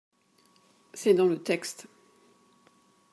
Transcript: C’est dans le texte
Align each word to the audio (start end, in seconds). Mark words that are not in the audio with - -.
C’est 0.95 1.13
dans 1.13 1.27
le 1.27 1.37
texte 1.43 1.85